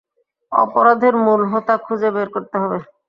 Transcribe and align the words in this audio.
অপরাধের 0.51 1.13
মূল 1.25 1.41
হোতা 1.51 1.75
খুঁজে 1.85 2.09
বের 2.15 2.27
করতে 2.35 2.55
হবে। 2.61 2.77